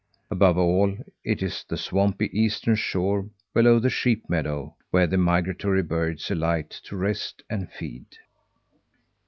[0.31, 5.83] Above all, it is the swampy eastern shore below the sheep meadow, where the migratory
[5.83, 8.17] birds alight, to rest and feed.